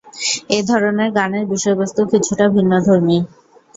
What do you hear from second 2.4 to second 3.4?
ভিন্নধর্মী।